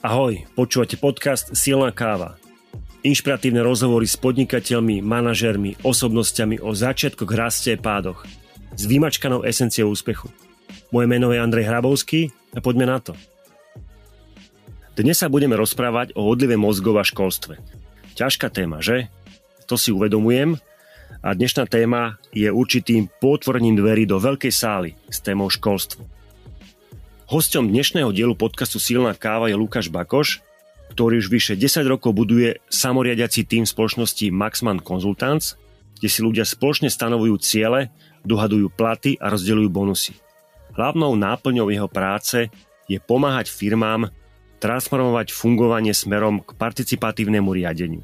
[0.00, 2.40] Ahoj, počúvate podcast Silná káva.
[3.04, 8.24] Inšpiratívne rozhovory s podnikateľmi, manažermi, osobnosťami o začiatkoch, raste a pádoch.
[8.72, 10.32] S vymačkanou esenciou úspechu.
[10.88, 13.12] Moje meno je Andrej Hrabovský a poďme na to.
[14.96, 17.60] Dnes sa budeme rozprávať o odlive mozgov a školstve.
[18.16, 19.12] Ťažká téma, že?
[19.68, 20.56] To si uvedomujem.
[21.20, 26.08] A dnešná téma je určitým potvorním dverí do veľkej sály s témou školstvo.
[27.30, 30.42] Hosťom dnešného dielu podcastu Silná káva je Lukáš Bakoš,
[30.90, 35.54] ktorý už vyše 10 rokov buduje samoriadiaci tým spoločnosti Maxman Consultants,
[35.94, 37.94] kde si ľudia spoločne stanovujú ciele,
[38.26, 40.18] dohadujú platy a rozdeľujú bonusy.
[40.74, 42.50] Hlavnou náplňou jeho práce
[42.90, 44.10] je pomáhať firmám
[44.58, 48.02] transformovať fungovanie smerom k participatívnemu riadeniu.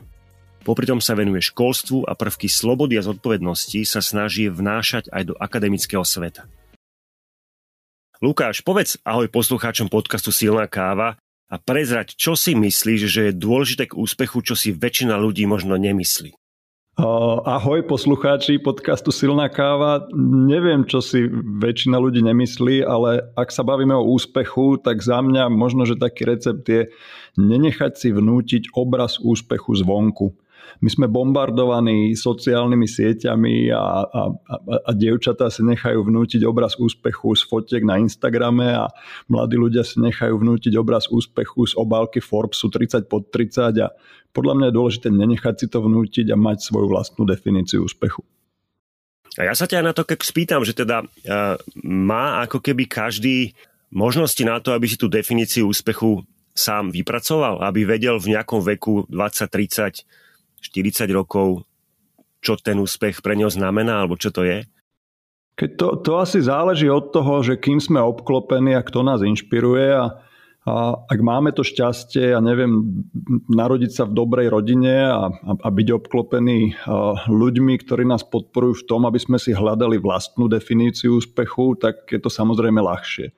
[0.62, 5.34] Popri tom sa venuje školstvu a prvky slobody a zodpovednosti sa snaží vnášať aj do
[5.34, 6.46] akademického sveta.
[8.24, 11.20] Lukáš, povedz ahoj poslucháčom podcastu Silná káva
[11.52, 15.76] a prezrať, čo si myslíš, že je dôležité k úspechu, čo si väčšina ľudí možno
[15.76, 16.32] nemyslí.
[16.96, 20.08] Ahoj poslucháči podcastu Silná káva.
[20.48, 21.28] Neviem, čo si
[21.60, 26.24] väčšina ľudí nemyslí, ale ak sa bavíme o úspechu, tak za mňa možno, že taký
[26.24, 26.88] recept je
[27.36, 30.32] nenechať si vnútiť obraz úspechu zvonku
[30.80, 34.54] my sme bombardovaní sociálnymi sieťami a, a, a,
[34.86, 38.90] a dievčatá si nechajú vnútiť obraz úspechu z fotiek na Instagrame a
[39.30, 43.88] mladí ľudia si nechajú vnútiť obraz úspechu z obálky Forbesu 30 pod 30 a
[44.36, 48.20] podľa mňa je dôležité nenechať si to vnútiť a mať svoju vlastnú definíciu úspechu.
[49.36, 53.52] A ja sa ťa na to keď spýtam, že teda uh, má ako keby každý
[53.92, 56.24] možnosti na to, aby si tú definíciu úspechu
[56.56, 60.08] sám vypracoval, aby vedel v nejakom veku 20-30
[60.66, 61.62] 40 rokov,
[62.42, 64.66] čo ten úspech pre ňo znamená, alebo čo to je?
[65.56, 69.88] Keď to, to asi záleží od toho, že kým sme obklopení a kto nás inšpiruje
[69.88, 70.20] a,
[70.68, 70.74] a
[71.08, 73.02] ak máme to šťastie, ja neviem,
[73.48, 76.76] narodiť sa v dobrej rodine a, a, a byť obklopený
[77.32, 82.20] ľuďmi, ktorí nás podporujú v tom, aby sme si hľadali vlastnú definíciu úspechu, tak je
[82.20, 83.32] to samozrejme ľahšie.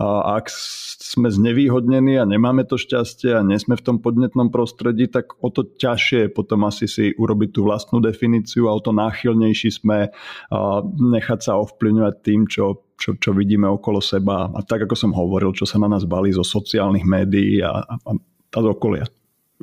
[0.00, 5.06] A ak sme znevýhodnení a nemáme to šťastie a nie sme v tom podnetnom prostredí,
[5.06, 8.90] tak o to ťažšie je potom asi si urobiť tú vlastnú definíciu a o to
[8.90, 10.10] náchylnejší sme
[10.98, 14.50] nechať sa ovplyvňovať tým, čo, čo, čo vidíme okolo seba.
[14.50, 18.10] A tak, ako som hovoril, čo sa na nás balí zo sociálnych médií a, a,
[18.18, 19.06] a z okolia.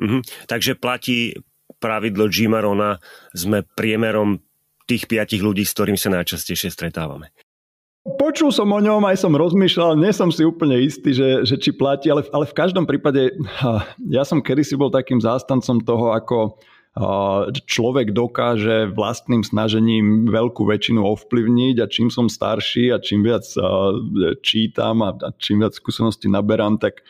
[0.00, 0.48] Mhm.
[0.48, 1.36] Takže platí
[1.82, 3.02] pravidlo Jima Rona,
[3.34, 4.38] sme priemerom
[4.86, 7.34] tých piatich ľudí, s ktorými sa najčastejšie stretávame.
[8.02, 11.70] Počul som o ňom, aj som rozmýšľal, nie som si úplne istý, že, že či
[11.70, 13.30] platí, ale, ale v každom prípade
[14.10, 16.58] ja som kedysi bol takým zástancom toho, ako
[17.64, 23.46] človek dokáže vlastným snažením veľkú väčšinu ovplyvniť a čím som starší a čím viac
[24.44, 27.00] čítam a čím viac skúseností naberám, tak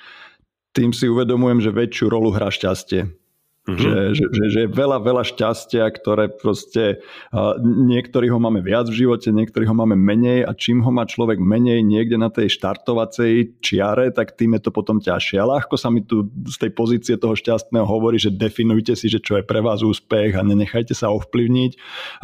[0.77, 3.22] tým si uvedomujem, že väčšiu rolu hrá šťastie.
[3.63, 3.79] Mm-hmm.
[3.79, 6.99] Že, že, že, že je veľa, veľa šťastia, ktoré proste
[7.31, 11.07] uh, niektorí ho máme viac v živote, niektorí ho máme menej a čím ho má
[11.07, 15.39] človek menej niekde na tej štartovacej čiare, tak tým je to potom ťažšie.
[15.39, 19.23] A ľahko sa mi tu z tej pozície toho šťastného hovorí, že definujte si, že
[19.23, 21.73] čo je pre vás úspech a nenechajte sa ovplyvniť,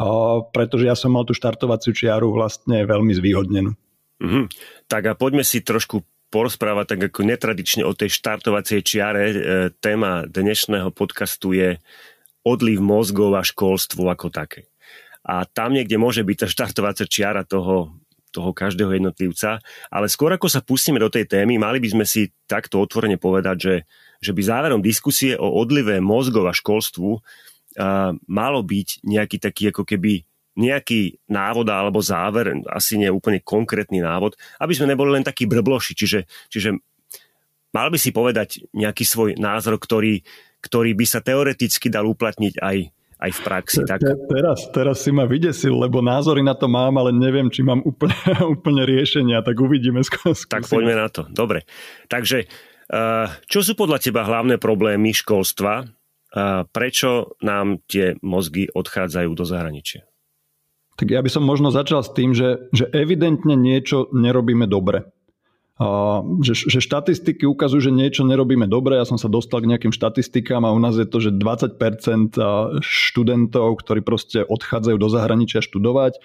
[0.03, 3.71] uh, pretože ja som mal tú štartovaciu čiaru vlastne veľmi zvýhodnenú.
[4.19, 4.43] Mm-hmm.
[4.91, 9.23] Tak a poďme si trošku porozprávať tak ako netradične o tej štartovacej čiare.
[9.29, 9.35] E,
[9.81, 11.81] téma dnešného podcastu je
[12.45, 14.69] odliv mozgov a školstvu ako také.
[15.25, 17.93] A tam niekde môže byť tá štartovacia čiara toho,
[18.29, 19.59] toho každého jednotlivca.
[19.89, 23.57] Ale skôr ako sa pustíme do tej témy, mali by sme si takto otvorene povedať,
[23.57, 23.75] že,
[24.21, 27.21] že by záverom diskusie o odlive mozgov a školstvu uh,
[28.29, 30.28] malo byť nejaký taký ako keby
[30.59, 35.95] nejaký návod alebo záver, asi nie úplne konkrétny návod, aby sme neboli len takí brbloši.
[35.95, 36.19] Čiže,
[36.51, 36.75] čiže
[37.71, 40.19] mal by si povedať nejaký svoj názor, ktorý,
[40.59, 42.77] ktorý by sa teoreticky dal uplatniť aj,
[43.23, 43.81] aj v praxi.
[43.87, 44.03] Tak...
[44.27, 48.19] Teraz, teraz si ma vydesil, lebo názory na to mám, ale neviem, či mám úplne,
[48.55, 50.03] úplne riešenia, tak uvidíme.
[50.03, 50.51] Skúsime.
[50.51, 51.23] Tak poďme na to.
[51.31, 51.63] Dobre.
[52.11, 55.87] Takže, eh, čo sú podľa teba hlavné problémy školstva?
[56.29, 60.08] Eh, prečo nám tie mozgy odchádzajú do zahraničia?
[60.99, 65.07] Tak ja by som možno začal s tým, že, že evidentne niečo nerobíme dobre.
[66.43, 68.99] Že, že štatistiky ukazujú, že niečo nerobíme dobre.
[68.99, 72.35] Ja som sa dostal k nejakým štatistikám a u nás je to, že 20%
[72.83, 76.19] študentov, ktorí proste odchádzajú do zahraničia študovať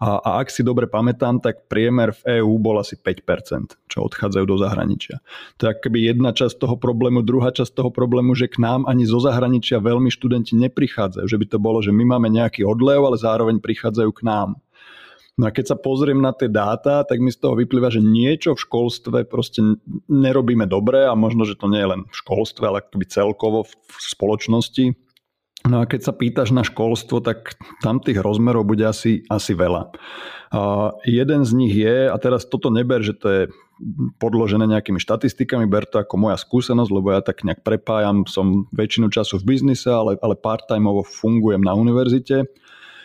[0.00, 4.44] a, a ak si dobre pamätám, tak priemer v EÚ bol asi 5%, čo odchádzajú
[4.46, 5.22] do zahraničia.
[5.62, 7.22] To je keby jedna časť toho problému.
[7.22, 11.26] Druhá časť toho problému, že k nám ani zo zahraničia veľmi študenti neprichádzajú.
[11.26, 14.48] Že by to bolo, že my máme nejaký odlev, ale zároveň prichádzajú k nám.
[15.34, 18.54] No a keď sa pozriem na tie dáta, tak mi z toho vyplýva, že niečo
[18.54, 19.66] v školstve proste
[20.06, 23.98] nerobíme dobre a možno, že to nie je len v školstve, ale akoby celkovo v
[23.98, 24.94] spoločnosti.
[25.64, 29.90] No a keď sa pýtaš na školstvo, tak tam tých rozmerov bude asi, asi veľa.
[30.54, 33.42] A jeden z nich je, a teraz toto neber, že to je
[34.22, 39.10] podložené nejakými štatistikami, ber to ako moja skúsenosť, lebo ja tak nejak prepájam, som väčšinu
[39.10, 42.46] času v biznise, ale, ale part-timeovo fungujem na univerzite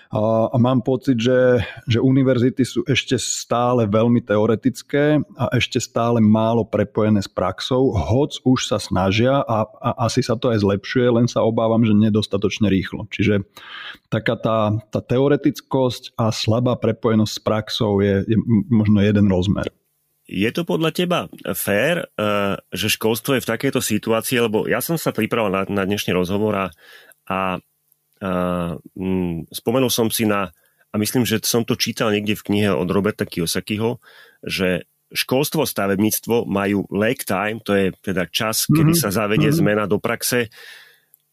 [0.09, 6.65] a, mám pocit, že, že univerzity sú ešte stále veľmi teoretické a ešte stále málo
[6.65, 11.29] prepojené s praxou, hoc už sa snažia a, a asi sa to aj zlepšuje, len
[11.29, 13.05] sa obávam, že nedostatočne rýchlo.
[13.13, 13.45] Čiže
[14.09, 19.69] taká tá, tá teoretickosť a slabá prepojenosť s praxou je, je možno jeden rozmer.
[20.29, 21.19] Je to podľa teba
[21.53, 25.83] fér, eh, že školstvo je v takejto situácii, lebo ja som sa pripravil na, na
[25.85, 26.65] dnešný rozhovor a,
[27.29, 27.61] a
[29.49, 30.51] spomenul som si na,
[30.91, 34.03] a myslím, že som to čítal niekde v knihe od Roberta Kiyosakiho,
[34.43, 39.01] že školstvo stavebníctvo majú lag time, to je teda čas, kedy mm-hmm.
[39.01, 39.61] sa zavedie mm-hmm.
[39.65, 40.53] zmena do praxe,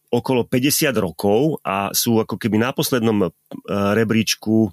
[0.07, 3.31] okolo 50 rokov a sú ako keby na poslednom uh,
[3.91, 4.71] rebríčku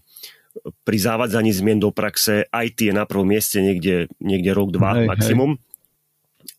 [0.86, 5.10] pri zavadzaní zmien do praxe IT je na prvom mieste niekde, niekde rok, dva hej,
[5.10, 5.58] maximum.
[5.58, 5.62] Hej.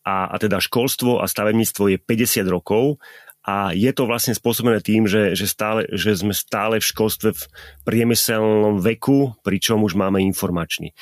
[0.04, 3.00] A, a teda školstvo a stavebníctvo je 50 rokov
[3.46, 7.44] a je to vlastne spôsobené tým, že, že, stále, že sme stále v školstve v
[7.86, 10.90] priemyselnom veku, pričom už máme informačný.
[10.90, 10.94] E,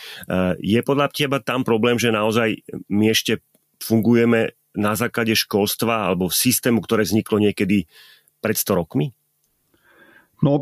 [0.60, 2.60] je podľa teba tam problém, že naozaj
[2.92, 3.40] my ešte
[3.80, 7.88] fungujeme na základe školstva alebo systému, ktoré vzniklo niekedy
[8.44, 9.16] pred 100 rokmi?
[10.44, 10.60] No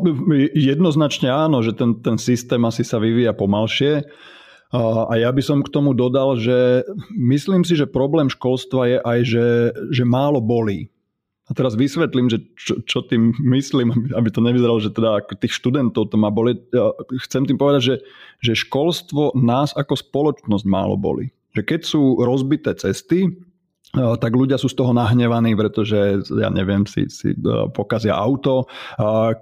[0.54, 4.06] jednoznačne áno, že ten, ten systém asi sa vyvíja pomalšie.
[4.72, 9.18] A ja by som k tomu dodal, že myslím si, že problém školstva je aj,
[9.26, 9.46] že,
[9.90, 10.91] že málo bolí.
[11.50, 15.58] A teraz vysvetlím, že čo, čo tým myslím, aby to nevyzeralo, že teda ako tých
[15.58, 16.54] študentov to má boli.
[16.70, 16.94] Ja
[17.26, 17.96] chcem tým povedať, že,
[18.38, 21.34] že školstvo nás ako spoločnosť málo boli.
[21.58, 23.28] Že keď sú rozbité cesty,
[23.92, 27.36] tak ľudia sú z toho nahnevaní, pretože, ja neviem, si, si
[27.76, 28.64] pokazia auto.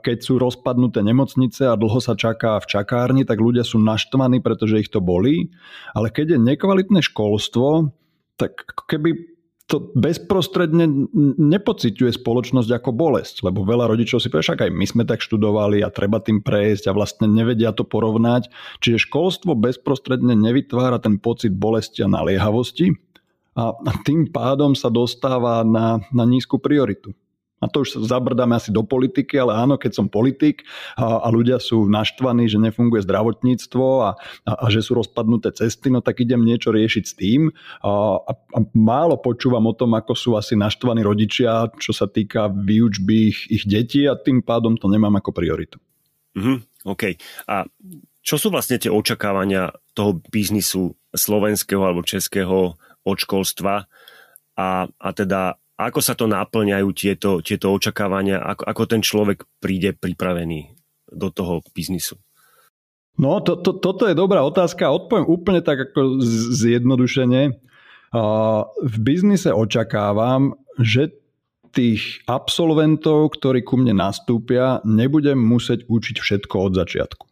[0.02, 4.82] Keď sú rozpadnuté nemocnice a dlho sa čaká v čakárni, tak ľudia sú naštvaní, pretože
[4.82, 5.55] ich to bolí.
[5.94, 7.94] Ale keď je nekvalitné školstvo,
[8.35, 9.30] tak keby
[9.70, 11.06] to bezprostredne
[11.38, 15.87] nepociťuje spoločnosť ako bolesť, lebo veľa rodičov si povie, však aj my sme tak študovali
[15.87, 18.50] a treba tým prejsť a vlastne nevedia to porovnať.
[18.82, 22.99] Čiže školstvo bezprostredne nevytvára ten pocit bolesti a naliehavosti
[23.55, 27.14] a tým pádom sa dostáva na, na nízku prioritu.
[27.61, 30.65] A to už zabrdáme asi do politiky, ale áno, keď som politik
[30.97, 34.11] a, a ľudia sú naštvaní, že nefunguje zdravotníctvo a,
[34.49, 37.53] a, a že sú rozpadnuté cesty, no tak idem niečo riešiť s tým.
[37.85, 42.49] A, a, a málo počúvam o tom, ako sú asi naštvaní rodičia, čo sa týka
[42.49, 45.77] výučby ich, ich detí a tým pádom to nemám ako prioritu.
[46.33, 47.21] Mm-hmm, OK.
[47.45, 47.69] A
[48.25, 53.85] čo sú vlastne tie očakávania toho biznisu slovenského alebo českého od školstva
[54.57, 58.43] a, a teda ako sa to náplňajú tieto, tieto očakávania?
[58.43, 60.77] Ako, ako ten človek príde pripravený
[61.09, 62.21] do toho biznisu?
[63.21, 64.88] No, to, to, toto je dobrá otázka.
[64.93, 66.21] Odpoviem úplne tak ako
[66.56, 67.56] zjednodušene.
[68.81, 71.15] V biznise očakávam, že
[71.71, 77.30] tých absolventov, ktorí ku mne nastúpia, nebudem musieť učiť všetko od začiatku.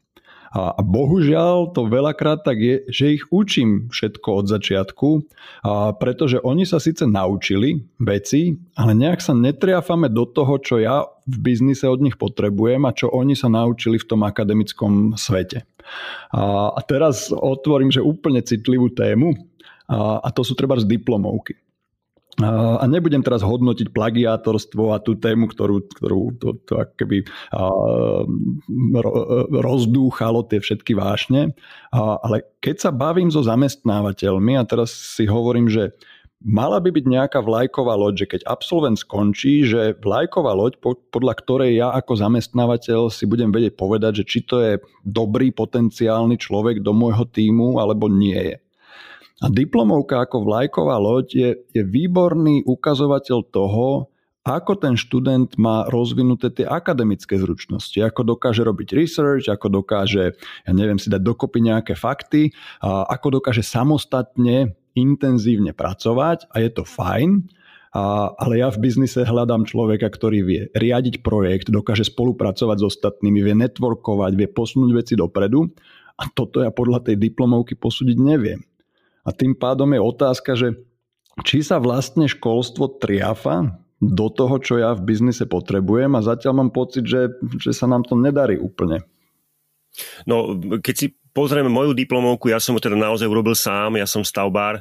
[0.49, 5.08] A bohužiaľ to veľakrát tak je, že ich učím všetko od začiatku,
[6.01, 11.37] pretože oni sa síce naučili veci, ale nejak sa netriafame do toho, čo ja v
[11.44, 15.69] biznise od nich potrebujem a čo oni sa naučili v tom akademickom svete.
[16.32, 19.37] A, teraz otvorím, že úplne citlivú tému
[19.93, 21.61] a to sú treba z diplomovky.
[22.39, 27.27] A nebudem teraz hodnotiť plagiátorstvo a tú tému, ktorú, ktorú to, to keby
[29.51, 31.51] rozdúchalo tie všetky vášne.
[31.95, 35.91] Ale keď sa bavím so zamestnávateľmi a teraz si hovorím, že
[36.39, 40.79] mala by byť nejaká vlajková loď, že keď absolvent skončí, že vlajková loď,
[41.11, 46.39] podľa ktorej ja ako zamestnávateľ si budem vedieť povedať, že či to je dobrý potenciálny
[46.39, 48.63] človek do môjho týmu alebo nie je.
[49.39, 54.11] A diplomovka ako vlajková loď je, je výborný ukazovateľ toho,
[54.49, 60.33] ako ten študent má rozvinuté tie akademické zručnosti, ako dokáže robiť research, ako dokáže,
[60.65, 66.71] ja neviem, si dať dokopy nejaké fakty, a ako dokáže samostatne, intenzívne pracovať a je
[66.73, 67.45] to fajn,
[67.93, 73.41] a, ale ja v biznise hľadám človeka, ktorý vie riadiť projekt, dokáže spolupracovať s ostatnými,
[73.45, 75.69] vie networkovať, vie posunúť veci dopredu
[76.19, 78.61] a toto ja podľa tej diplomovky posúdiť neviem.
[79.29, 80.81] A tým pádom je otázka, že
[81.44, 86.70] či sa vlastne školstvo triafa do toho, čo ja v biznise potrebujem a zatiaľ mám
[86.73, 89.05] pocit, že, že sa nám to nedarí úplne.
[90.25, 91.06] No, keď si
[91.37, 94.81] pozrieme moju diplomovku, ja som ho teda naozaj urobil sám, ja som stavbár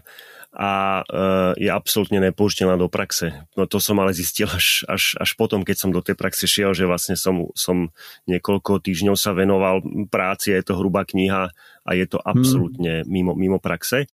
[0.58, 3.46] a uh, je absolútne nepoužiteľná do praxe.
[3.54, 6.72] No to som ale zistil až, až, až potom, keď som do tej praxe šiel,
[6.72, 7.92] že vlastne som, som
[8.26, 13.10] niekoľko týždňov sa venoval práci, je to hrubá kniha a je to absolútne hmm.
[13.12, 14.10] mimo, mimo praxe.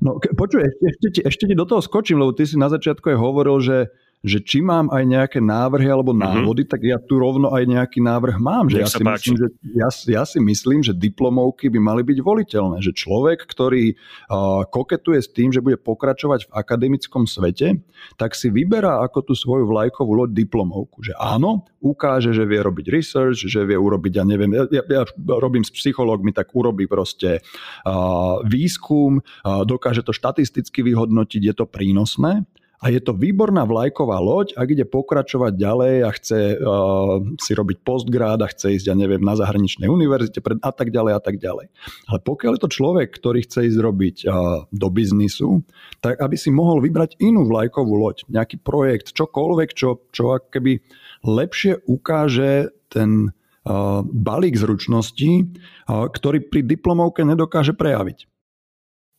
[0.00, 3.18] No počuj, ešte, ešte, ešte ti do toho skočím, lebo ty si na začiatku aj
[3.18, 3.76] hovoril, že
[4.22, 6.20] že či mám aj nejaké návrhy alebo mhm.
[6.22, 6.72] návody, mm-hmm.
[6.72, 8.70] tak ja tu rovno aj nejaký návrh mám.
[8.70, 12.78] Že ja, si myslím, že, ja, ja si myslím, že diplomovky by mali byť voliteľné.
[12.78, 17.82] Že človek, ktorý uh, koketuje s tým, že bude pokračovať v akademickom svete,
[18.14, 21.02] tak si vyberá ako tú svoju vlajkovú loď diplomovku.
[21.02, 25.66] Že áno, ukáže, že vie robiť research, že vie urobiť, ja neviem, ja, ja robím
[25.66, 32.46] s psychológmi, tak urobí proste uh, výskum, uh, dokáže to štatisticky vyhodnotiť, je to prínosné
[32.82, 37.86] a je to výborná vlajková loď, ak ide pokračovať ďalej a chce uh, si robiť
[37.86, 41.70] postgrád a chce ísť, ja neviem, na zahraničnej univerzite a tak ďalej a tak ďalej.
[42.10, 45.62] Ale pokiaľ je to človek, ktorý chce ísť robiť uh, do biznisu,
[46.02, 50.82] tak aby si mohol vybrať inú vlajkovú loď, nejaký projekt, čokoľvek, čo, čo keby
[51.22, 55.54] lepšie ukáže ten uh, balík zručností,
[55.86, 58.31] ktorý pri diplomovke nedokáže prejaviť.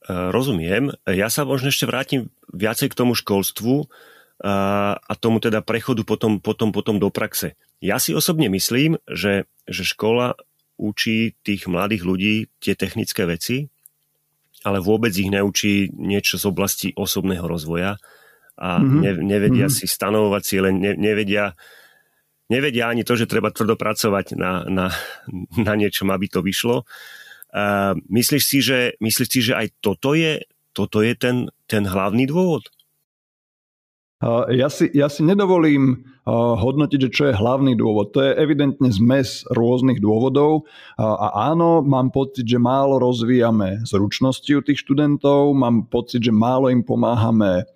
[0.07, 0.91] Rozumiem.
[1.07, 3.87] Ja sa možno ešte vrátim viacej k tomu školstvu
[4.43, 7.55] a tomu teda prechodu potom, potom, potom do praxe.
[7.79, 10.35] Ja si osobne myslím, že, že škola
[10.75, 13.71] učí tých mladých ľudí tie technické veci,
[14.67, 17.95] ale vôbec ich neučí niečo z oblasti osobného rozvoja
[18.59, 18.99] a mm-hmm.
[18.99, 19.79] ne, nevedia mm-hmm.
[19.79, 21.55] si stanovovať cieľe, ne, nevedia,
[22.51, 24.87] nevedia ani to, že treba tvrdo pracovať na, na,
[25.67, 26.83] na niečom, aby to vyšlo.
[26.83, 27.22] Uh,
[28.09, 30.41] myslíš, si, že, myslíš si, že aj toto je,
[30.73, 32.65] toto je ten, ten hlavný dôvod?
[34.49, 38.15] Ja si, ja si nedovolím hodnotiť, že čo je hlavný dôvod.
[38.15, 40.63] To je evidentne zmes rôznych dôvodov
[40.95, 46.71] a áno, mám pocit, že málo rozvíjame zručnosti u tých študentov, mám pocit, že málo
[46.71, 47.67] im pomáhame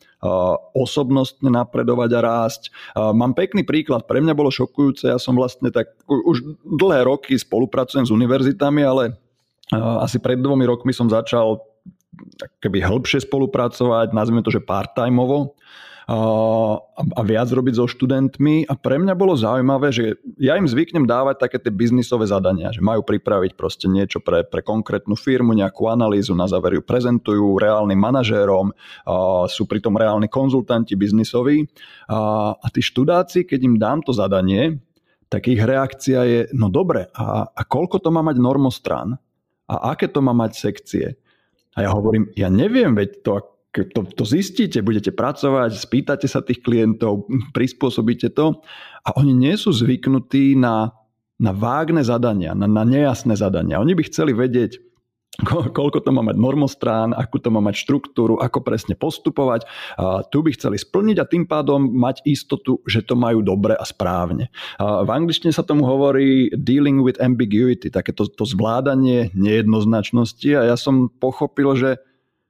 [0.72, 2.62] osobnostne napredovať a rásť.
[2.96, 8.08] Mám pekný príklad, pre mňa bolo šokujúce, ja som vlastne tak už dlhé roky spolupracujem
[8.08, 9.20] s univerzitami, ale
[9.74, 11.60] asi pred dvomi rokmi som začal
[12.64, 15.54] keby hĺbšie spolupracovať, nazvime to, že part-timeovo
[16.08, 21.36] a viac robiť so študentmi a pre mňa bolo zaujímavé, že ja im zvyknem dávať
[21.36, 26.32] také tie biznisové zadania, že majú pripraviť proste niečo pre, pre konkrétnu firmu, nejakú analýzu,
[26.32, 28.72] na záver ju prezentujú reálnym manažérom,
[29.52, 31.68] sú pritom reálni konzultanti biznisoví
[32.08, 34.80] a, a tí študáci, keď im dám to zadanie,
[35.28, 39.20] tak ich reakcia je, no dobre, a, a koľko to má mať normostrán?
[39.68, 41.06] A aké to má mať sekcie?
[41.78, 43.34] A ja hovorím, ja neviem, veď to,
[43.72, 48.64] to, to zistíte, budete pracovať, spýtate sa tých klientov, prispôsobíte to
[49.06, 50.96] a oni nie sú zvyknutí na,
[51.38, 53.78] na vágne zadania, na, na nejasné zadania.
[53.78, 54.82] Oni by chceli vedieť,
[55.46, 59.70] koľko to má mať normostrán, akú to má mať štruktúru, ako presne postupovať.
[59.98, 63.86] A tu by chceli splniť a tým pádom mať istotu, že to majú dobre a
[63.86, 64.50] správne.
[64.82, 70.78] A v angličtine sa tomu hovorí dealing with ambiguity, takéto to zvládanie nejednoznačnosti a ja
[70.80, 71.92] som pochopil, že,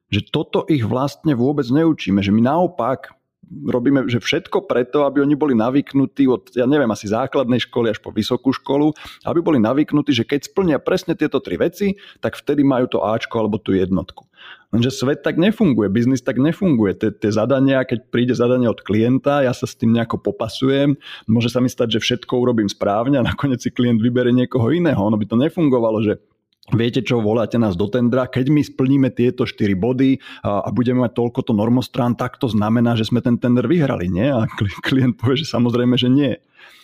[0.08, 3.17] že toto ich vlastne vôbec neučíme, že my naopak
[3.48, 8.00] robíme že všetko preto, aby oni boli navyknutí od, ja neviem, asi základnej školy až
[8.04, 8.92] po vysokú školu,
[9.24, 13.40] aby boli navyknutí, že keď splnia presne tieto tri veci, tak vtedy majú to Ačko
[13.40, 14.28] alebo tú jednotku.
[14.68, 17.00] Lenže svet tak nefunguje, biznis tak nefunguje.
[17.00, 21.64] Tie, zadania, keď príde zadanie od klienta, ja sa s tým nejako popasujem, môže sa
[21.64, 25.00] mi stať, že všetko urobím správne a nakoniec si klient vybere niekoho iného.
[25.00, 26.20] Ono by to nefungovalo, že
[26.68, 31.16] Viete čo, voláte nás do tendra, keď my splníme tieto 4 body a, budeme mať
[31.16, 34.28] toľko to normostrán, tak to znamená, že sme ten tender vyhrali, nie?
[34.28, 34.44] A
[34.84, 36.36] klient povie, že samozrejme, že nie.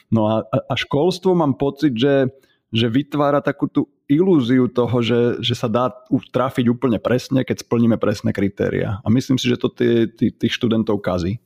[0.07, 2.31] No a, a školstvo mám pocit, že,
[2.71, 5.91] že vytvára takú tú ilúziu toho, že, že sa dá
[6.31, 9.03] trafiť úplne presne, keď splníme presné kritéria.
[9.03, 11.43] A myslím si, že to tých študentov kazí.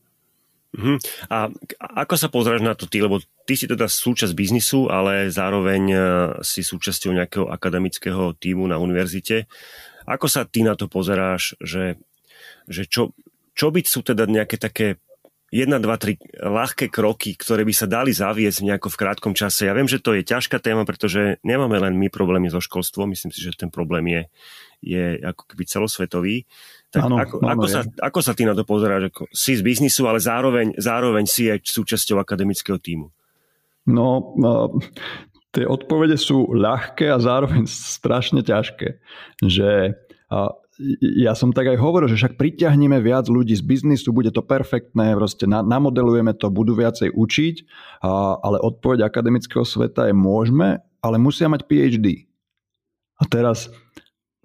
[0.78, 1.02] Uh-huh.
[1.34, 1.50] A
[2.06, 3.18] ako sa pozráš na to ty, lebo
[3.50, 5.98] ty si teda súčasť biznisu, ale zároveň e,
[6.46, 9.50] si súčasťou nejakého akademického týmu na univerzite.
[10.06, 11.98] Ako sa ty na to pozeráš, že,
[12.70, 13.18] že čo,
[13.58, 15.02] čo by sú teda nejaké také
[15.50, 19.66] 1, 2, 3 ľahké kroky, ktoré by sa dali zaviesť nejako v krátkom čase.
[19.66, 23.16] Ja viem, že to je ťažká téma, pretože nemáme len my problémy so školstvom.
[23.16, 24.22] Myslím si, že ten problém je,
[24.82, 26.36] je ako keby celosvetový.
[26.94, 29.12] Tak ano, ako, ano, ako, sa, ako sa ty na to pozeráš?
[29.12, 33.12] Ako, si z biznisu, ale zároveň, zároveň si aj súčasťou akademického týmu.
[33.88, 34.70] No, uh,
[35.52, 39.00] tie odpovede sú ľahké a zároveň strašne ťažké.
[39.44, 40.00] Že
[40.32, 40.52] uh,
[41.02, 45.18] ja som tak aj hovoril, že však pritiahneme viac ľudí z biznisu, bude to perfektné,
[45.18, 47.56] proste na, namodelujeme to, budú viacej učiť,
[48.06, 52.30] a, ale odpoveď akademického sveta je môžeme, ale musia mať PhD.
[53.18, 53.74] A teraz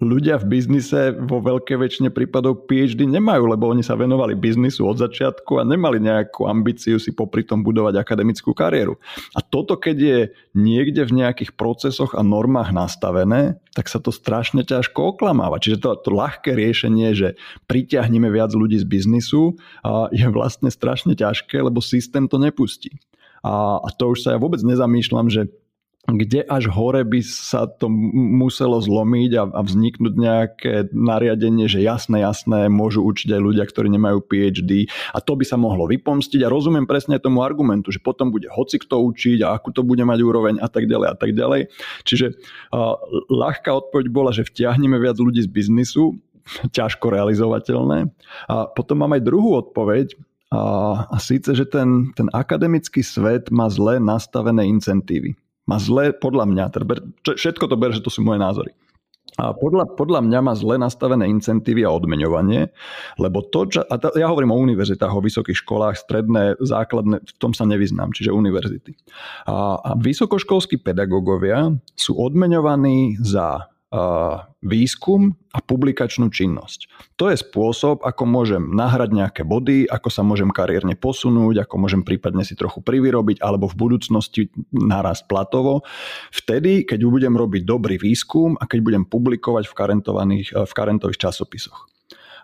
[0.03, 4.99] ľudia v biznise vo veľkej väčšine prípadov PhD nemajú, lebo oni sa venovali biznisu od
[4.99, 8.99] začiatku a nemali nejakú ambíciu si popri tom budovať akademickú kariéru.
[9.33, 10.19] A toto, keď je
[10.53, 15.57] niekde v nejakých procesoch a normách nastavené, tak sa to strašne ťažko oklamáva.
[15.57, 19.57] Čiže to, to ľahké riešenie, že pritiahneme viac ľudí z biznisu,
[20.13, 22.93] je vlastne strašne ťažké, lebo systém to nepustí.
[23.43, 25.51] A, a to už sa ja vôbec nezamýšľam, že
[26.03, 32.19] kde až hore by sa to muselo zlomiť a, a vzniknúť nejaké nariadenie, že jasné,
[32.27, 36.51] jasné, môžu učiť aj ľudia, ktorí nemajú PhD a to by sa mohlo vypomstiť a
[36.51, 40.19] rozumiem presne tomu argumentu, že potom bude hoci kto učiť a akú to bude mať
[40.19, 41.71] úroveň a tak ďalej a tak ďalej.
[42.03, 42.99] Čiže uh,
[43.31, 46.19] ľahká odpoveď bola, že vtiahneme viac ľudí z biznisu,
[46.75, 48.11] ťažko realizovateľné.
[48.51, 50.19] A potom mám aj druhú odpoveď,
[50.53, 55.33] a, síce, že ten, ten akademický svet má zle nastavené incentívy
[55.63, 58.71] má zle, podľa mňa, teda ber, všetko to ber, že to sú moje názory.
[59.33, 62.69] A podľa, podľa mňa má zle nastavené incentívy a odmeňovanie,
[63.17, 67.49] lebo to, čo, a ja hovorím o univerzitách, o vysokých školách, stredné, základné, v tom
[67.57, 68.93] sa nevyznám, čiže univerzity.
[69.49, 73.72] A, a vysokoškolskí pedagógovia sú odmeňovaní za
[74.63, 76.89] výskum a publikačnú činnosť.
[77.21, 82.01] To je spôsob, ako môžem nahrať nejaké body, ako sa môžem kariérne posunúť, ako môžem
[82.01, 85.85] prípadne si trochu privyrobiť alebo v budúcnosti naraz platovo.
[86.33, 91.85] Vtedy, keď budem robiť dobrý výskum a keď budem publikovať v, karentovaných, v karentových časopisoch.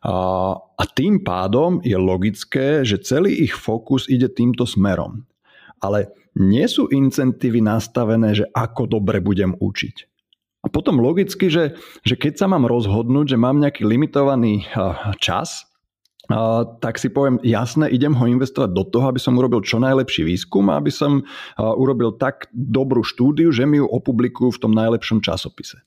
[0.05, 5.25] A tým pádom je logické, že celý ich fokus ide týmto smerom.
[5.81, 10.08] Ale nie sú incentívy nastavené, že ako dobre budem učiť
[10.59, 14.67] a potom logicky, že, že keď sa mám rozhodnúť, že mám nejaký limitovaný
[15.23, 15.63] čas,
[16.83, 20.69] tak si poviem, jasné, idem ho investovať do toho, aby som urobil čo najlepší výskum
[20.69, 21.25] a aby som
[21.57, 25.81] urobil tak dobrú štúdiu, že mi ju opublikujú v tom najlepšom časopise.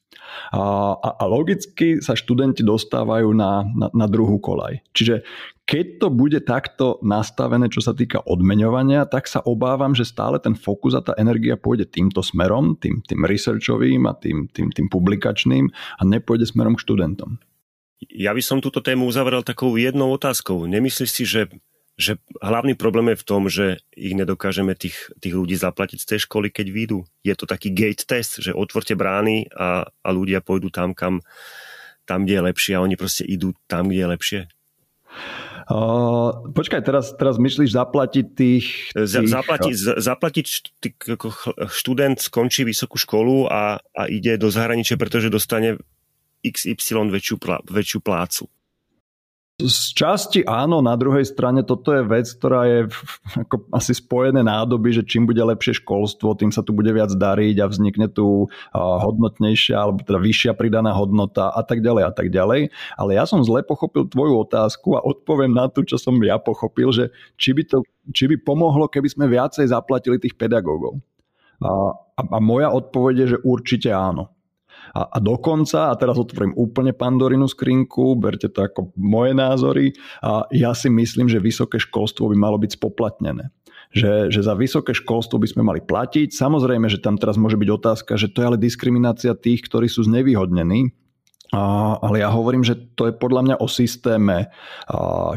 [0.52, 4.80] A, a, a logicky sa študenti dostávajú na, na, na druhú kolaj.
[4.92, 5.24] Čiže
[5.62, 10.58] keď to bude takto nastavené, čo sa týka odmeňovania, tak sa obávam, že stále ten
[10.58, 15.70] fokus a tá energia pôjde týmto smerom, tým, tým researchovým a tým, tým, tým publikačným
[15.72, 17.38] a nepôjde smerom k študentom.
[18.10, 20.66] Ja by som túto tému uzavrel takou jednou otázkou.
[20.66, 21.46] Nemyslíš si, že,
[22.00, 26.20] že hlavný problém je v tom, že ich nedokážeme tých, tých ľudí zaplatiť z tej
[26.24, 26.98] školy, keď výjdu?
[27.20, 31.20] Je to taký gate test, že otvorte brány a, a ľudia pôjdu tam, kam
[32.08, 34.40] tam, kde je lepšie a oni proste idú tam, kde je lepšie?
[35.70, 38.66] Uh, počkaj, teraz, teraz myslíš zaplatiť tých...
[38.90, 39.30] tých...
[39.30, 40.46] Zaplatiť, zaplatiť
[41.14, 41.26] ako
[41.70, 45.78] študent skončí vysokú školu a, a ide do zahraničia, pretože dostane
[46.42, 48.50] XY väčšiu, plá, väčšiu plácu.
[49.62, 52.80] Z časti áno, na druhej strane toto je vec, ktorá je
[53.46, 57.62] ako asi spojené nádoby, že čím bude lepšie školstvo, tým sa tu bude viac dariť
[57.62, 62.74] a vznikne tu hodnotnejšia alebo teda vyššia pridaná hodnota a tak ďalej a tak ďalej.
[62.98, 66.90] Ale ja som zle pochopil tvoju otázku a odpoviem na tú, čo som ja pochopil,
[66.90, 70.98] že či by, to, či by pomohlo, keby sme viacej zaplatili tých pedagógov.
[71.62, 74.34] A, a, a moja odpoveď je, že určite áno.
[74.92, 80.44] A, a dokonca, a teraz otvorím úplne pandorinu skrinku, berte to ako moje názory, a
[80.52, 83.48] ja si myslím, že vysoké školstvo by malo byť spoplatnené.
[83.92, 86.32] Že, že za vysoké školstvo by sme mali platiť.
[86.32, 90.08] Samozrejme, že tam teraz môže byť otázka, že to je ale diskriminácia tých, ktorí sú
[90.08, 90.96] znevýhodnení,
[91.52, 94.48] ale ja hovorím, že to je podľa mňa o systéme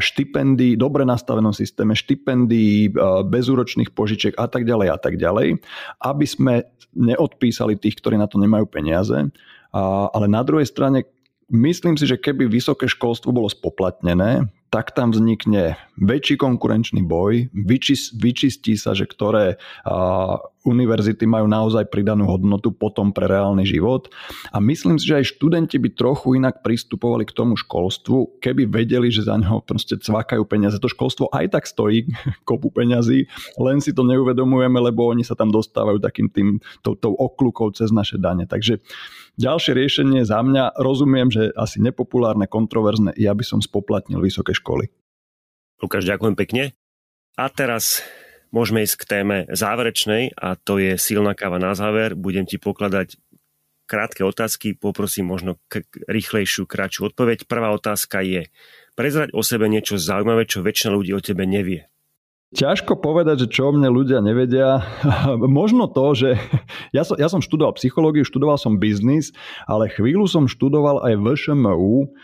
[0.00, 2.96] štipendií, dobre nastavenom systéme štipendií,
[3.28, 5.60] bezúročných požičiek a tak ďalej a tak ďalej,
[6.00, 6.64] aby sme
[6.96, 9.28] neodpísali tých, ktorí na to nemajú peniaze.
[9.76, 11.04] Ale na druhej strane
[11.52, 18.10] myslím si, že keby vysoké školstvo bolo spoplatnené, tak tam vznikne väčší konkurenčný boj, vyčis,
[18.16, 19.60] vyčistí sa, že ktoré
[20.66, 24.10] univerzity majú naozaj pridanú hodnotu potom pre reálny život.
[24.50, 29.08] A myslím si, že aj študenti by trochu inak pristupovali k tomu školstvu, keby vedeli,
[29.08, 30.82] že za neho proste cvakajú peniaze.
[30.82, 32.10] To školstvo aj tak stojí
[32.48, 33.30] kopu peňazí,
[33.62, 36.48] len si to neuvedomujeme, lebo oni sa tam dostávajú takým tým,
[36.82, 38.44] tou, tou oklukou cez naše dane.
[38.44, 38.82] Takže
[39.36, 44.88] Ďalšie riešenie za mňa, rozumiem, že asi nepopulárne, kontroverzne, ja by som spoplatnil vysoké školy.
[45.76, 46.72] Lukáš, ďakujem pekne.
[47.36, 48.00] A teraz
[48.50, 52.14] môžeme ísť k téme záverečnej a to je silná káva na záver.
[52.14, 53.18] Budem ti pokladať
[53.86, 57.46] krátke otázky, poprosím možno k- rýchlejšiu, kratšiu odpoveď.
[57.46, 58.50] Prvá otázka je,
[58.98, 61.86] prezrať o sebe niečo zaujímavé, čo väčšina ľudí o tebe nevie.
[62.56, 64.80] Ťažko povedať, že čo o mne ľudia nevedia.
[65.60, 66.40] Možno to, že
[66.96, 69.36] ja som, ja som študoval psychológiu, študoval som biznis,
[69.68, 72.16] ale chvíľu som študoval aj VŠMU,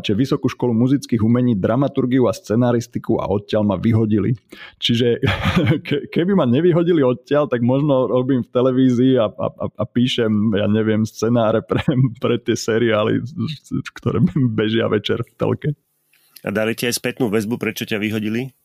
[0.00, 4.32] čiže Vysokú školu muzických umení, dramaturgiu a scenaristiku a odtiaľ ma vyhodili.
[4.80, 5.20] Čiže
[6.14, 11.04] keby ma nevyhodili odtiaľ, tak možno robím v televízii a, a, a píšem, ja neviem,
[11.04, 11.84] scenáre pre,
[12.16, 13.20] pre tie seriály,
[13.92, 14.24] ktoré
[14.56, 15.70] bežia večer v telke.
[16.40, 18.56] A dali ti aj spätnú väzbu, prečo ťa vyhodili?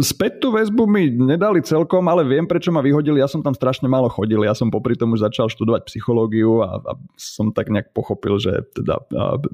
[0.00, 3.20] Späť tú väzbu mi nedali celkom, ale viem, prečo ma vyhodili.
[3.20, 4.40] Ja som tam strašne málo chodil.
[4.44, 8.96] Ja som popri tomu začal študovať psychológiu a, a som tak nejak pochopil, že teda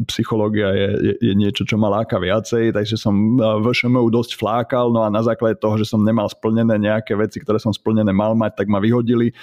[0.06, 4.94] psychológia je, je, je niečo, čo ma láka viacej, takže som v ŠMU dosť flákal,
[4.94, 8.38] no a na základe toho, že som nemal splnené nejaké veci, ktoré som splnené mal
[8.38, 9.34] mať, tak ma vyhodili.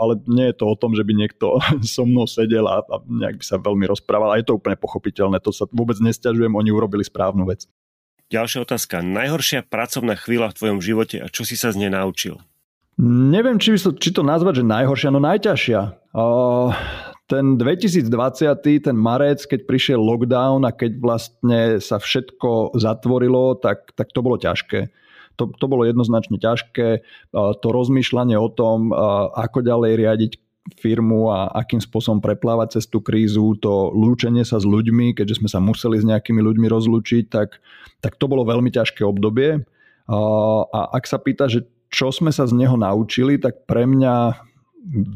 [0.00, 3.38] Ale nie je to o tom, že by niekto so mnou sedel a, a nejak
[3.38, 4.34] by sa veľmi rozprával.
[4.34, 5.38] A je to úplne pochopiteľné.
[5.46, 7.70] To sa vôbec nestiažujem, oni urobili správnu vec.
[8.30, 9.02] Ďalšia otázka.
[9.02, 12.38] Najhoršia pracovná chvíľa v tvojom živote a čo si sa z nej naučil?
[13.02, 16.14] Neviem, či, to, či to nazvať, že najhoršia, no najťažšia.
[16.14, 16.70] Uh,
[17.26, 18.06] ten 2020,
[18.86, 24.38] ten marec, keď prišiel lockdown a keď vlastne sa všetko zatvorilo, tak, tak to bolo
[24.38, 24.94] ťažké.
[25.34, 27.02] To, to bolo jednoznačne ťažké.
[27.34, 30.32] Uh, to rozmýšľanie o tom, uh, ako ďalej riadiť
[30.78, 35.48] firmu a akým spôsobom preplávať cez tú krízu, to lúčenie sa s ľuďmi, keďže sme
[35.50, 37.58] sa museli s nejakými ľuďmi rozlúčiť, tak,
[37.98, 39.64] tak to bolo veľmi ťažké obdobie.
[40.10, 44.38] A ak sa pýta, že čo sme sa z neho naučili, tak pre mňa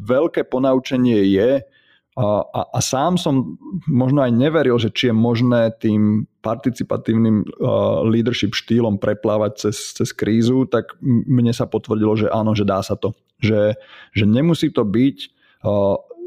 [0.07, 1.63] veľké ponaučenie je,
[2.15, 3.59] a, a, a sám som
[3.91, 10.15] možno aj neveril, že či je možné tým participatívnym uh, leadership štýlom preplávať cez, cez
[10.15, 13.11] krízu, tak mne sa potvrdilo, že áno, že dá sa to.
[13.43, 13.75] Že,
[14.15, 15.34] že nemusí to byť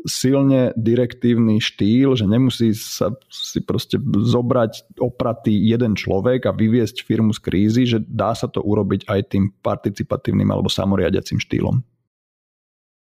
[0.06, 7.34] silne direktívny štýl, že nemusí sa si proste zobrať opratý jeden človek a vyviesť firmu
[7.34, 11.82] z krízy, že dá sa to urobiť aj tým participatívnym alebo samoriadiacím štýlom.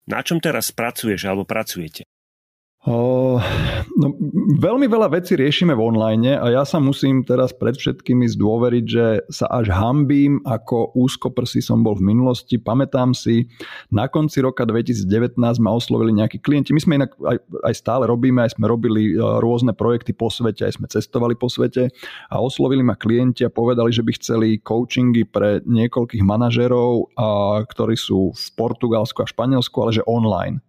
[0.07, 2.07] Na čom teraz pracuješ alebo pracujete?
[2.87, 4.15] No,
[4.63, 9.07] veľmi veľa vecí riešime v online a ja sa musím teraz pred všetkými zdôveriť, že
[9.27, 12.63] sa až hambím, ako úzkoprsý som bol v minulosti.
[12.63, 13.51] Pamätám si,
[13.91, 16.71] na konci roka 2019 ma oslovili nejakí klienti.
[16.71, 20.63] My sme inak aj, aj stále robíme, aj sme robili e, rôzne projekty po svete,
[20.63, 21.91] aj sme cestovali po svete
[22.31, 27.99] a oslovili ma klienti a povedali, že by chceli coachingy pre niekoľkých manažerov, a, ktorí
[27.99, 30.63] sú v Portugalsku a Španielsku, ale že online.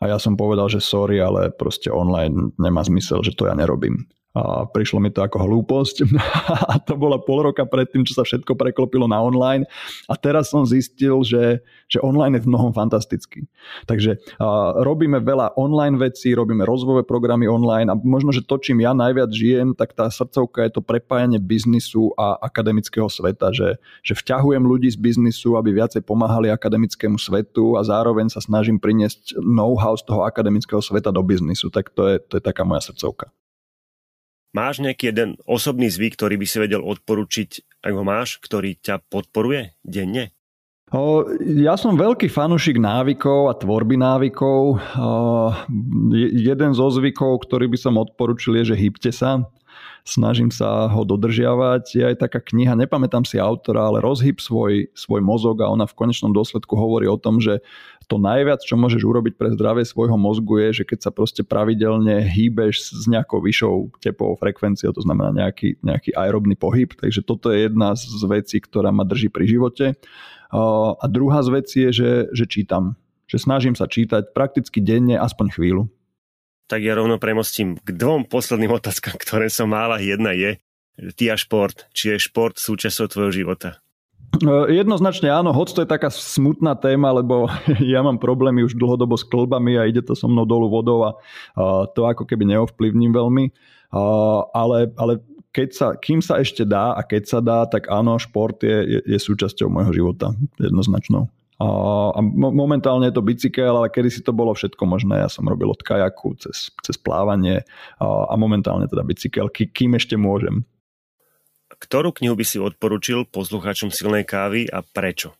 [0.00, 4.08] A ja som povedal, že sorry, ale proste online nemá zmysel, že to ja nerobím
[4.30, 6.06] a prišlo mi to ako hlúposť
[6.70, 9.66] a to bolo pol roka predtým, čo sa všetko preklopilo na online
[10.06, 11.58] a teraz som zistil, že,
[11.90, 13.50] že online je v mnohom fantastický.
[13.90, 18.86] Takže a, robíme veľa online vecí, robíme rozvojové programy online a možno, že to, čím
[18.86, 24.14] ja najviac žijem, tak tá srdcovka je to prepájanie biznisu a akademického sveta, že, že
[24.14, 29.98] vťahujem ľudí z biznisu, aby viacej pomáhali akademickému svetu a zároveň sa snažím priniesť know-how
[29.98, 31.66] z toho akademického sveta do biznisu.
[31.74, 33.34] Tak to je, to je taká moja srdcovka.
[34.50, 38.98] Máš nejaký jeden osobný zvyk, ktorý by si vedel odporučiť, ak ho máš, ktorý ťa
[39.06, 40.34] podporuje denne?
[41.46, 44.82] Ja som veľký fanúšik návykov a tvorby návykov.
[46.34, 49.46] Jeden zo zvykov, ktorý by som odporučil je, že hýbte sa
[50.04, 51.84] snažím sa ho dodržiavať.
[51.94, 55.96] Je aj taká kniha, nepamätám si autora, ale rozhyb svoj, svoj mozog a ona v
[55.96, 57.60] konečnom dôsledku hovorí o tom, že
[58.10, 62.26] to najviac, čo môžeš urobiť pre zdravie svojho mozgu je, že keď sa proste pravidelne
[62.26, 66.90] hýbeš s nejakou vyššou tepovou frekvenciou, to znamená nejaký, nejaký aerobný pohyb.
[66.90, 69.94] Takže toto je jedna z vecí, ktorá ma drží pri živote.
[70.98, 72.98] A druhá z vecí je, že, že čítam.
[73.30, 75.86] Že snažím sa čítať prakticky denne aspoň chvíľu
[76.70, 79.98] tak ja rovno premostím k dvom posledným otázkam, ktoré som mála.
[79.98, 80.62] Jedna je,
[81.18, 81.90] ty a šport.
[81.90, 83.82] Či je šport súčasťou tvojho života?
[84.38, 87.50] E, jednoznačne áno, hoď to je taká smutná téma, lebo
[87.82, 91.10] ja mám problémy už dlhodobo s klbami a ide to so mnou dolu vodou a
[91.92, 93.50] to ako keby neovplyvním veľmi.
[94.54, 95.12] Ale, ale
[95.50, 99.00] keď sa, kým sa ešte dá a keď sa dá, tak áno, šport je, je,
[99.02, 100.30] je súčasťou môjho života
[100.62, 101.26] jednoznačnou.
[101.60, 105.20] A momentálne je to bicykel, ale kedy si to bolo všetko možné.
[105.20, 107.68] Ja som robil od kajaku cez, cez plávanie
[108.00, 110.64] a momentálne teda bicykel, kým ešte môžem.
[111.80, 115.32] Ktorú knihu by si odporučil poslucháčom silnej kávy a prečo?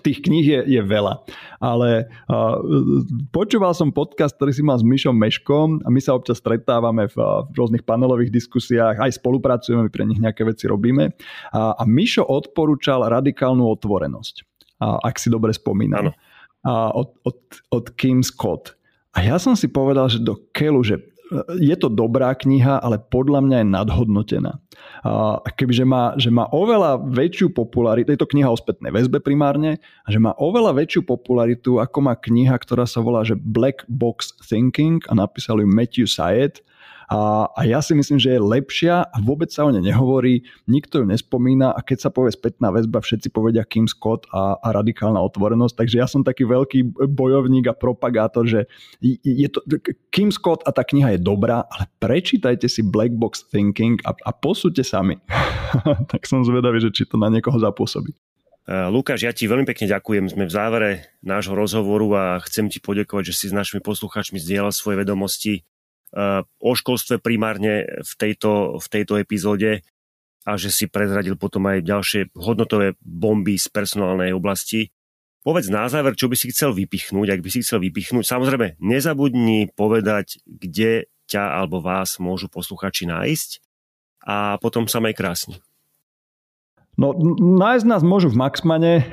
[0.00, 1.24] Tých kníh je, je veľa,
[1.56, 2.60] ale uh,
[3.32, 7.16] počúval som podcast, ktorý si mal s Mišom Meškom a my sa občas stretávame v,
[7.16, 11.16] v rôznych panelových diskusiách, aj spolupracujeme, pre nich nejaké veci robíme.
[11.48, 16.12] A, a Mišo odporúčal radikálnu otvorenosť ak si dobre spomínam.
[16.66, 17.38] A od, od,
[17.72, 18.74] od Kim Scott.
[19.16, 21.00] A ja som si povedal, že do Kelu, že
[21.56, 24.52] je to dobrá kniha, ale podľa mňa je nadhodnotená.
[25.56, 30.08] Kebyže má, že má oveľa väčšiu popularitu, je to kniha o spätnej väzbe primárne, a
[30.10, 35.02] že má oveľa väčšiu popularitu, ako má kniha, ktorá sa volá že Black Box Thinking
[35.10, 36.62] a napísal ju Matthew Syed
[37.06, 41.02] a, a ja si myslím, že je lepšia a vôbec sa o nej nehovorí, nikto
[41.02, 45.22] ju nespomína a keď sa povie spätná väzba, všetci povedia Kim Scott a, a radikálna
[45.22, 45.74] otvorenosť.
[45.78, 48.66] Takže ja som taký veľký bojovník a propagátor, že
[49.02, 49.62] je to,
[50.10, 54.30] Kim Scott a tá kniha je dobrá, ale prečítajte si Black Box Thinking a, a
[54.34, 55.22] posúďte sami.
[56.12, 58.10] tak som zvedavý, že či to na niekoho zapôsobí.
[58.66, 60.26] Uh, Lukáš, ja ti veľmi pekne ďakujem.
[60.26, 60.90] Sme v závere
[61.22, 65.62] nášho rozhovoru a chcem ti poďakovať, že si s našimi poslucháčmi zdieľal svoje vedomosti
[66.60, 69.84] o školstve primárne v tejto, v tejto epizóde
[70.46, 74.88] a že si prezradil potom aj ďalšie hodnotové bomby z personálnej oblasti.
[75.44, 78.24] Povedz na záver, čo by si chcel vypichnúť, ak by si chcel vypichnúť.
[78.26, 83.50] Samozrejme, nezabudni povedať, kde ťa alebo vás môžu posluchači nájsť
[84.26, 85.58] a potom sa maj krásne.
[86.96, 87.12] No,
[87.60, 89.12] nájsť nás môžu v Maxmane,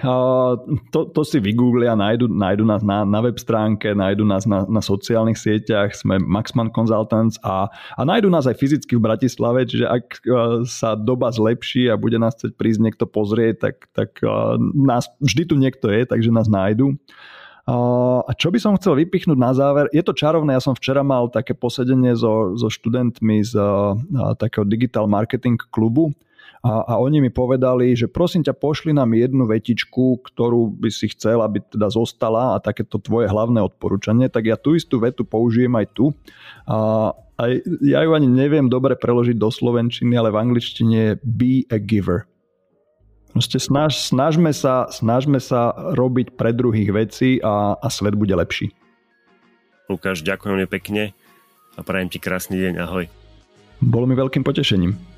[0.96, 4.80] to, to si vygooglia, nájdu, nájdu nás na, na web stránke, nájdu nás na, na
[4.80, 7.68] sociálnych sieťach, sme Maxman Consultants a,
[8.00, 10.24] a nájdu nás aj fyzicky v Bratislave, čiže ak
[10.64, 14.24] sa doba zlepší a bude nás chcieť prísť niekto pozrieť, tak, tak
[14.72, 16.96] nás, vždy tu niekto je, takže nás nájdu.
[17.68, 19.92] A čo by som chcel vypichnúť na záver?
[19.92, 23.60] Je to čarovné, ja som včera mal také posedenie so, so študentmi z
[24.40, 26.16] takého Digital Marketing klubu,
[26.64, 31.12] a, a oni mi povedali, že prosím ťa, pošli nám jednu vetičku, ktorú by si
[31.12, 35.76] chcel, aby teda zostala a takéto tvoje hlavné odporúčanie, tak ja tú istú vetu použijem
[35.76, 36.16] aj tu.
[36.64, 37.44] A, a
[37.84, 42.24] ja ju ani neviem dobre preložiť do slovenčiny, ale v angličtine je be a giver.
[43.36, 48.72] Proste snaž, snažme, sa, snažme sa robiť pre druhých veci a, a svet bude lepší.
[49.92, 51.12] Lukáš, ďakujem pekne
[51.76, 52.74] a prajem ti krásny deň.
[52.80, 53.12] Ahoj.
[53.84, 55.13] Bolo mi veľkým potešením.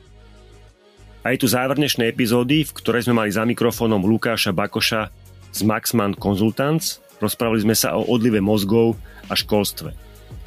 [1.26, 5.10] Aj tu záverečné epizódy, v ktorej sme mali za mikrofónom Lukáša Bakoša
[5.50, 7.02] z Maxman Consultants.
[7.18, 8.94] Rozprávali sme sa o odlive mozgov
[9.26, 9.90] a školstve.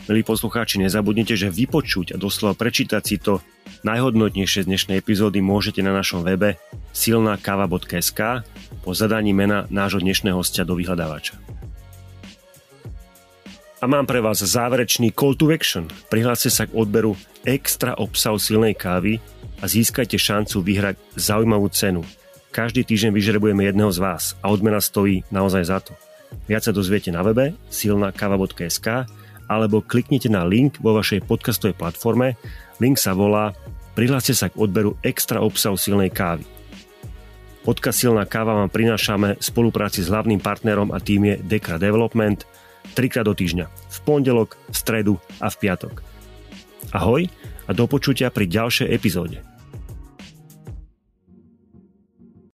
[0.07, 3.43] Milí poslucháči, nezabudnite, že vypočuť a doslova prečítať si to
[3.83, 6.63] najhodnotnejšie z dnešnej epizódy môžete na našom webe
[6.95, 8.47] silnakava.sk
[8.87, 11.35] po zadaní mena nášho dnešného hostia do vyhľadávača.
[13.83, 15.91] A mám pre vás záverečný call to action.
[16.07, 19.19] Prihláste sa k odberu extra obsahu silnej kávy
[19.59, 22.03] a získajte šancu vyhrať zaujímavú cenu.
[22.55, 25.93] Každý týždeň vyžrebujeme jedného z vás a odmena stojí naozaj za to.
[26.47, 29.09] Viac sa dozviete na webe silnakava.sk
[29.49, 32.37] alebo kliknite na link vo vašej podcastovej platforme.
[32.81, 33.57] Link sa volá
[33.99, 36.47] Prihláste sa k odberu extra obsahu silnej kávy.
[37.67, 42.47] Podcast Silná káva vám prinášame v spolupráci s hlavným partnerom a tým je Dekra Development
[42.95, 43.67] trikrát do týždňa.
[43.67, 46.01] V pondelok, v stredu a v piatok.
[46.95, 47.27] Ahoj
[47.67, 49.48] a do počutia pri ďalšej epizóde.